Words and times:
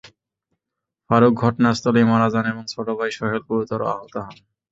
ফারুক 1.09 1.33
ঘটনাস্থলেই 1.43 2.05
মারা 2.11 2.27
যান 2.33 2.45
এবং 2.53 2.63
ছোট 2.73 2.87
ভাই 2.97 3.09
সোহেল 3.17 3.41
গুরুতর 3.47 3.81
আহত 3.91 4.13
হন। 4.17 4.37